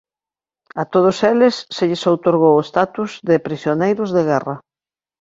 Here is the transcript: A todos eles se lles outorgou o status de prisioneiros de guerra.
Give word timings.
A 0.81 0.83
todos 0.93 1.17
eles 1.31 1.55
se 1.75 1.83
lles 1.89 2.03
outorgou 2.11 2.53
o 2.57 2.65
status 2.71 3.11
de 3.27 3.35
prisioneiros 3.47 4.09
de 4.15 4.21
guerra. 4.29 4.55